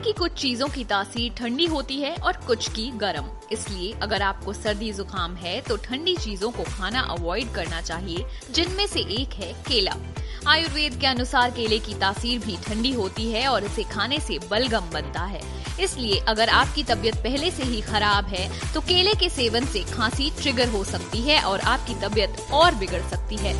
[0.00, 4.52] की कुछ चीज़ों की तासीर ठंडी होती है और कुछ की गर्म। इसलिए अगर आपको
[4.52, 9.52] सर्दी जुकाम है तो ठंडी चीज़ों को खाना अवॉइड करना चाहिए, जिनमें से एक है
[9.68, 9.96] केला।
[10.48, 14.90] आयुर्वेद के अनुसार केले की तासीर भी ठंडी होती है और इसे खाने से बलगम
[14.92, 15.40] बनता है।
[15.80, 20.30] इसलिए अगर आपकी तबीयत पहले से ही खराब है तो केले के सेवन से खांसी
[20.40, 23.58] ट्रिगर हो सकती है और आपकी तबीयत और बिगड़ सकती है।